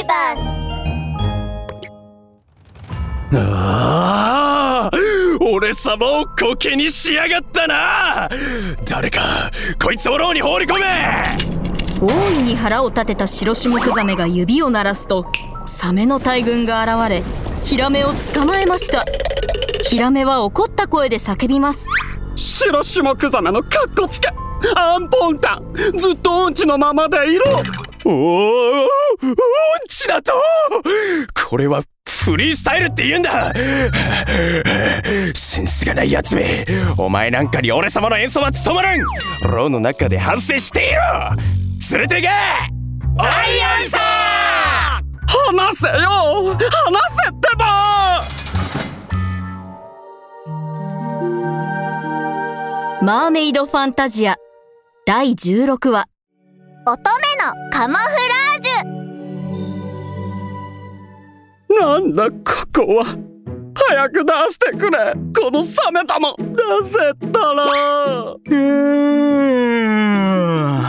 [0.00, 0.66] ーバス
[3.36, 4.96] ああ
[5.52, 8.28] 俺様をコケにしやがったな。
[8.88, 9.50] 誰か
[9.82, 10.80] こいつを牢に放り込め。
[12.00, 15.26] 大いに腹を立てた白種目ザメが指を鳴らすと
[15.66, 17.22] サメの大群が現れ
[17.62, 19.04] ヒラメを捕まえました。
[19.82, 21.86] ヒラメは怒った声で叫びます。
[22.36, 24.28] 白種目ザメのカッコつけ。
[24.76, 25.72] アンポンタン。
[25.96, 27.44] ずっと音痴のままでいろ。
[28.04, 28.88] おお
[29.30, 29.36] 音
[29.88, 30.32] 痴だと
[31.48, 31.82] これは
[32.24, 33.52] フリースタイルって言うんだ
[35.34, 36.66] センスがないやつめ
[36.98, 39.00] お前なんかに俺様の演奏は務まらん
[39.44, 41.00] 牢の中で反省していろ
[41.92, 48.22] 連れてけアイアンさん話せよ話せってば
[53.02, 54.36] マーメイドファンタジア
[55.06, 56.06] 第16話
[56.86, 57.00] 乙
[57.40, 58.59] 女のカモフラージュ
[62.00, 62.36] なんだこ
[62.74, 63.04] こは。
[63.74, 65.12] 早く出してくれ。
[65.38, 66.34] このサメ玉。
[66.38, 66.44] 出
[66.84, 66.98] せ
[67.30, 67.64] たら。
[68.32, 68.56] うー
[70.78, 70.82] ん。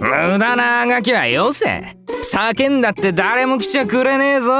[0.00, 1.82] 無駄なあがきはよせ。
[2.22, 4.52] 叫んだって誰も来ちゃくれねえぞ。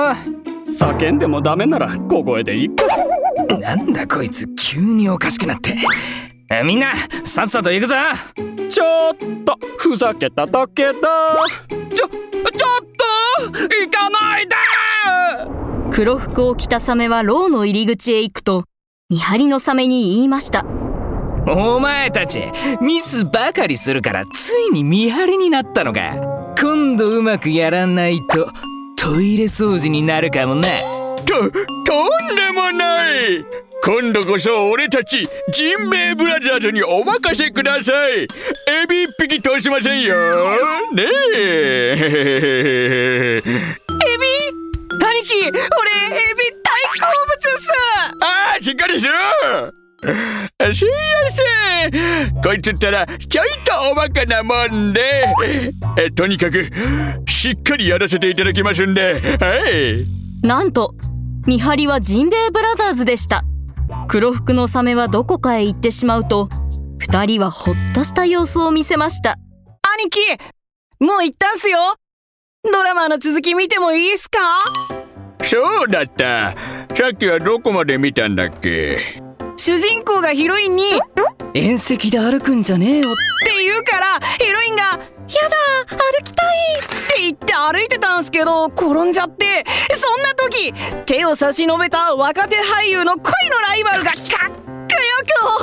[0.79, 2.87] 叫んでもダメなら小声でいいか
[3.59, 5.75] なんだこいつ急におかしくなって。
[6.51, 6.93] えみんな
[7.25, 7.97] さっさと行くぞ。
[8.69, 10.93] ちょっとふざけただけだ。
[11.95, 12.03] ち
[15.95, 18.65] 黒服を着たサメは牢の入り口へ行くと
[19.11, 20.67] 見張りのサメに言いました。
[21.47, 22.43] お前たち
[22.83, 26.17] ミスばかりするからついに見張りになったのか。
[26.61, 28.49] 今度うまくやらないと
[28.99, 30.67] トイレ掃除になるかもな。
[31.27, 31.61] ととんで
[32.53, 33.47] もない。
[33.85, 38.23] 今度こそ俺たちジンベエブラザーズにお任せください。
[38.23, 38.27] エ
[38.89, 40.17] ビ一匹通しませんよ。
[40.93, 41.05] ね
[41.37, 43.41] え
[50.75, 50.89] すい
[51.23, 51.43] ませ
[52.31, 55.33] んこいつったらちょいとおバカなもんで
[55.97, 56.69] えとにかく
[57.29, 59.21] しっかりやらせていただきますんで。
[59.39, 60.05] はい。
[60.47, 60.95] なんと
[61.47, 63.45] 見張りはジンベエブラザーズでした。
[64.09, 66.49] 黒服のサメはどこかへ行ってしまうと
[66.99, 69.37] 二人はほっとした様子を見せました。
[70.01, 70.21] 兄貴
[71.01, 71.79] もう行ったんすよ。
[72.65, 74.39] ドラマの続き見てもいいっすか？
[75.43, 76.53] そうだった。
[76.95, 79.23] さっきはどこまで見たんだっけ？
[79.57, 81.01] 主人公がヒロインに
[81.55, 83.15] 「遠石で歩くんじゃねえよ」っ
[83.47, 84.99] て言うからヒロインが「やだ
[85.89, 89.65] 歩きたい!」って言って歩いてたんすけど転んじゃって
[89.97, 90.73] そんな時
[91.07, 94.65] 手を差し伸べた若手俳優の恋のライバルがかっこよく微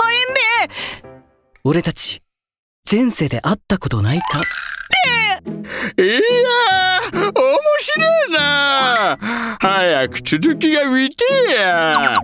[0.01, 0.33] 笑ん
[0.69, 0.73] で
[1.63, 2.21] 「俺たち
[2.89, 4.39] 前世で会ったことないか?」
[5.97, 7.31] いやー面
[7.79, 9.17] 白いな
[9.59, 11.23] 早く続きが見て
[11.55, 12.19] や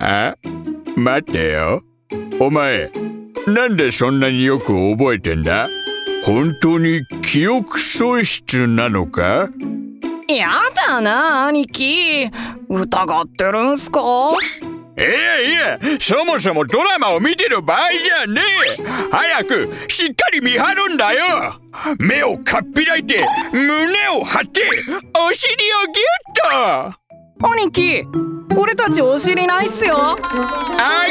[0.00, 0.34] あ
[0.98, 1.82] 待ってよ。
[2.40, 2.90] お前
[3.46, 4.66] なんでそんなによく
[4.96, 5.68] 覚えてんだ？
[6.24, 9.48] 本当に記憶喪失なのか？
[10.28, 10.50] や
[10.86, 12.30] だな兄貴。
[12.68, 14.00] 疑ってるんすか？
[14.98, 18.42] いやいやそもそもドラマを見てる場合じゃね
[18.78, 18.82] え。
[19.10, 21.60] 早くしっかり見張るんだよ。
[22.00, 24.62] 目をかっぴらいて胸を張って
[25.16, 26.98] お尻をギュッと
[27.40, 28.04] 兄貴
[28.56, 29.94] 俺たちお尻ないっすよ。
[29.96, 30.24] 上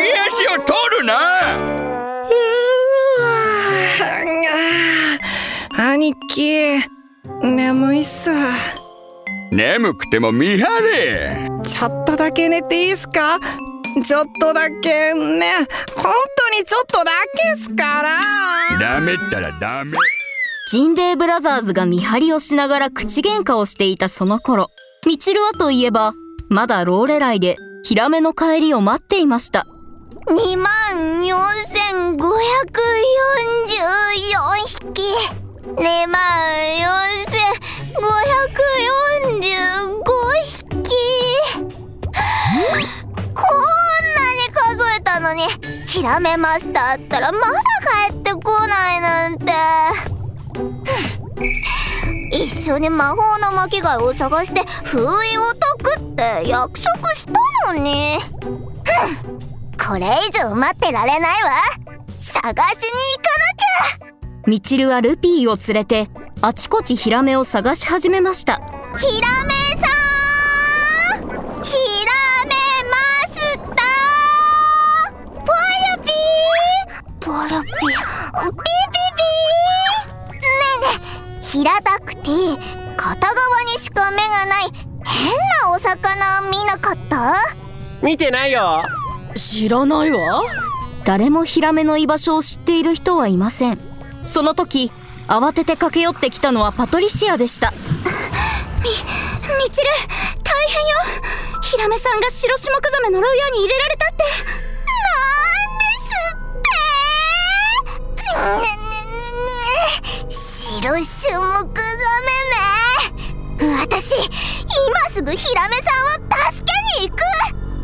[0.01, 1.15] げ足を取るな。
[5.93, 6.79] 兄貴
[7.41, 8.31] 眠いっす。
[9.51, 11.49] 眠くても見張れ。
[11.63, 13.39] ちょっとだけ寝ていいっすか？
[14.03, 15.53] ちょっとだけね。
[15.95, 17.11] 本当にちょっとだ
[17.47, 18.19] けっすから。
[18.79, 19.93] ダメったらダメ。
[20.69, 24.69] ジンベエブラザーズが見張りをしながら口喧嘩をしていたその頃
[25.07, 26.13] ミチルはといえば
[26.49, 29.65] まだローレライでヒラメの帰りを待っていました。
[30.25, 32.17] 2万4544
[34.65, 35.01] 匹。
[35.77, 36.19] 2万
[39.23, 39.47] 4545
[40.43, 40.67] 匹。
[43.33, 43.63] こん
[44.13, 45.43] なに数えたのに
[45.87, 47.53] ヒラメマスターったらまだ
[48.09, 49.53] 帰ってこないなんて。
[52.37, 55.57] 一緒に魔法の巻貝を探して封印を解
[55.97, 58.19] くって約束したのに。
[59.83, 61.49] これ以上待ってられないわ。
[62.17, 64.13] 探しに行かなきゃ。
[64.45, 66.09] ミチルはルピーを連れて
[66.41, 68.61] あちこちヒラメを探し始めました。
[68.97, 71.21] ヒラメさん
[71.63, 71.73] ヒ
[72.05, 72.13] ラ
[72.45, 72.53] メ
[72.89, 72.95] マ
[73.29, 75.41] スター。
[75.43, 76.93] ポヨピー。
[77.19, 77.71] ポヨピー。
[77.71, 80.33] ピーピーピー。
[80.33, 80.45] ね
[80.75, 81.01] えね
[81.37, 82.16] え平たくて
[82.97, 84.71] 片側にしか目がない
[85.05, 87.35] 変なお魚見なかった？
[88.01, 88.83] 見てないよ。
[89.33, 90.43] 知らないわ。
[91.05, 93.79] 誰もヒラメの居場所を知っている人はいません。
[94.25, 94.91] その時
[95.27, 97.71] 慌てて駆け寄ってきたのはパトリシアでした。
[97.71, 97.77] み
[99.71, 99.87] ちる
[100.43, 100.97] 大変よ。
[101.61, 104.23] ヒラメさんが白シモクザメの牢屋に入れられたって。
[108.35, 108.86] なんですって
[110.87, 111.83] 白シモクザ
[113.59, 113.75] メめ。
[113.77, 114.23] 私今
[115.11, 116.63] すぐヒラメさんを助
[116.97, 117.19] けに行く。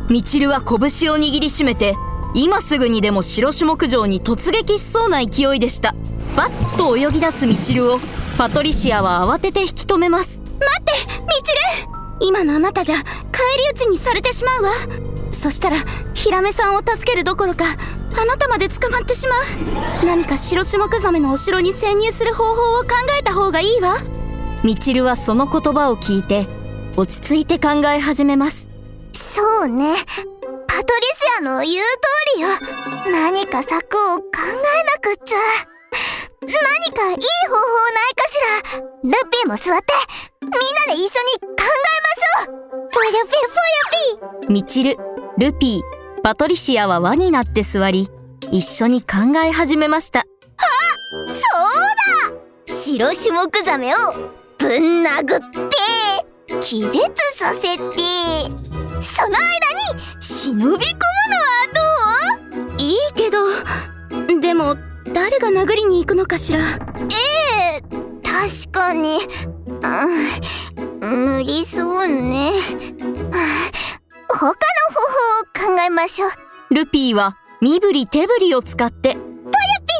[0.09, 1.95] みちるは拳を握りしめて
[2.33, 5.93] 今すぐにでも白種目場に突撃しそうな勢いでした。
[6.37, 7.99] バッと泳ぎ出すみちるを
[8.37, 10.39] パトリシアは慌てて引き止めます。
[10.39, 11.59] 待ってみちる
[12.21, 14.71] 今のあなたじゃ返り討ちにされてしまうわ。
[15.33, 15.75] そしたら
[16.23, 20.05] ヒラメさんを助けるどころかあなたまで捕まってしまう。
[20.05, 23.95] 何か白種目ザメのお城に潜入する方法を考えた方がいいわ。
[24.63, 26.47] みちるはその言葉を聞いて
[26.95, 28.69] 落ち着いて考え始めます。
[29.11, 29.95] そうね。
[30.65, 31.77] パトリシアの言う通
[32.37, 32.47] りよ。
[33.11, 35.37] 何か策を考えなくっちゃ。
[36.39, 37.17] 何かいい
[37.49, 37.61] 方法
[37.91, 38.39] ないかし
[38.71, 38.79] ら。
[39.03, 39.93] ルピーも座って
[40.41, 40.55] みんな
[40.87, 41.05] で一緒に
[41.41, 41.67] 考え
[42.39, 42.89] ましょう。
[42.93, 44.97] ポリピポリピみちる
[45.37, 48.09] ルピーパトリシアは輪になって座り
[48.49, 50.25] 一緒に考え始めました。
[51.27, 52.73] そうだ。
[52.73, 53.97] 白種目ザメを
[54.57, 55.75] ぶん殴って
[56.61, 56.97] 気絶
[57.35, 57.77] させて
[59.01, 59.49] その間
[59.97, 60.95] に忍び込むのは
[62.55, 62.81] どう？
[62.81, 64.77] いいけどでも
[65.13, 66.59] 誰が殴りに行くのかしら？
[66.59, 66.63] え
[67.79, 67.81] え
[68.21, 69.19] 確かに、
[71.01, 72.53] うん、無理そうね。
[75.93, 76.73] ましょう。
[76.73, 79.13] ルピーは身振り手振りを使って。
[79.13, 79.23] ポヤ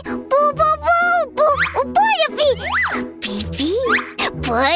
[0.04, 0.34] ピボボボ
[1.32, 1.44] ボ
[1.94, 2.44] ポヤピ
[3.22, 3.74] ピピ
[4.42, 4.72] ポヤラララララ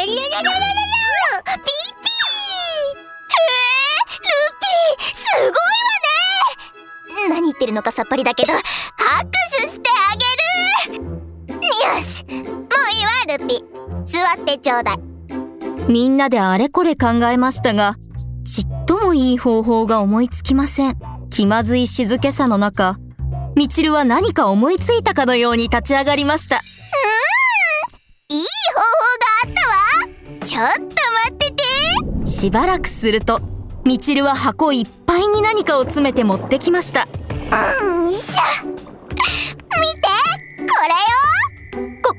[1.46, 1.64] ラピ
[2.04, 2.10] ピ
[3.34, 3.58] へえ
[4.24, 4.30] ル
[4.60, 5.16] ピー。
[5.16, 5.52] すごい
[7.16, 8.64] わね何言ってるのかさっぱりだけど拍
[9.62, 12.36] 手してあげるよしもう
[12.92, 13.64] いいわルピ
[14.06, 15.00] 座ってちょうだい
[15.92, 17.96] みんなであれこれ考えましたが
[18.48, 20.98] ちっともいい方法が思いつきません。
[21.30, 22.98] 気まずい静けさの中
[23.58, 26.56] みちるは何か思いついたかのように立ち上がりました。
[28.30, 29.68] いい方法があった
[30.30, 30.46] わ。
[30.46, 30.96] ちょっと待
[31.34, 32.26] ってて。
[32.26, 33.42] しばらくすると
[33.84, 37.06] みちるは箱いっぱいに何かを詰めて持ってきました。
[37.06, 38.14] うん。
[38.14, 38.66] しょ。
[38.66, 38.88] 見て。
[40.58, 41.98] これよ。
[42.02, 42.16] こ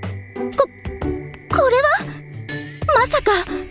[0.59, 1.89] ここれは
[3.01, 3.68] まさか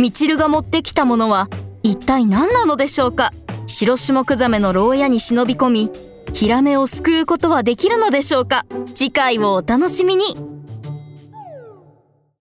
[0.00, 1.48] みちるが持ってきたものは
[1.82, 3.32] 一体何なのでしょうか？
[3.66, 5.90] 白種目ザメの牢屋に忍び込み
[6.32, 8.64] ヒラメを救うことはできるのでしょうか？
[8.86, 10.49] 次回をお楽しみに。